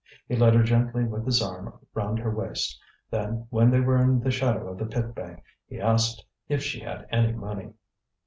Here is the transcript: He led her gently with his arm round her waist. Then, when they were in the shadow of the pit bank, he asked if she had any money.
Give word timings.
He 0.27 0.35
led 0.35 0.55
her 0.55 0.63
gently 0.63 1.03
with 1.03 1.27
his 1.27 1.43
arm 1.43 1.77
round 1.93 2.17
her 2.17 2.31
waist. 2.33 2.81
Then, 3.11 3.45
when 3.51 3.69
they 3.69 3.81
were 3.81 4.01
in 4.01 4.19
the 4.19 4.31
shadow 4.31 4.67
of 4.71 4.79
the 4.79 4.87
pit 4.87 5.13
bank, 5.13 5.43
he 5.67 5.79
asked 5.79 6.25
if 6.49 6.63
she 6.63 6.79
had 6.79 7.05
any 7.11 7.33
money. 7.33 7.73